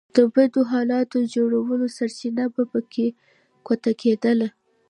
د 0.15 0.17
بدو 0.33 0.61
حالاتو 0.71 1.17
جوړولو 1.33 1.85
سرچينه 1.97 2.43
به 2.53 2.63
په 2.71 2.79
ګوته 3.65 3.91
کېده. 4.01 4.33